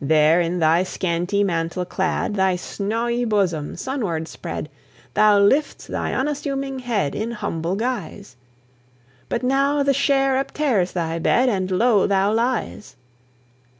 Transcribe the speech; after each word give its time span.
There, 0.00 0.40
in 0.40 0.60
thy 0.60 0.84
scanty 0.84 1.42
mantle 1.42 1.84
clad, 1.84 2.36
Thy 2.36 2.54
snawie 2.54 3.24
bosom 3.28 3.74
sunward 3.74 4.28
spread, 4.28 4.68
Thou 5.14 5.40
lifts 5.40 5.88
thy 5.88 6.12
unassuming 6.14 6.78
head 6.78 7.16
In 7.16 7.32
humble 7.32 7.74
guise; 7.74 8.36
But 9.28 9.42
now 9.42 9.82
the 9.82 9.92
share 9.92 10.36
uptears 10.36 10.92
thy 10.92 11.18
bed, 11.18 11.48
And 11.48 11.68
low 11.72 12.06
thou 12.06 12.32
lies! 12.32 12.94